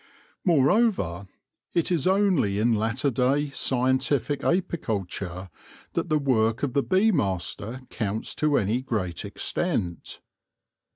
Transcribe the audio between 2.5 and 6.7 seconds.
in latter day, scientific apicul ture that the work